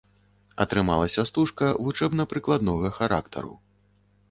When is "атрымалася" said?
0.63-1.25